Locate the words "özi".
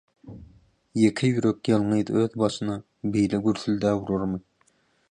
2.15-2.23